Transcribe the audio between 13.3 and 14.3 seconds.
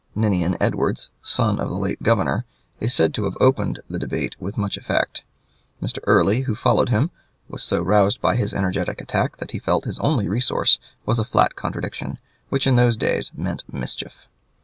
meant mischief.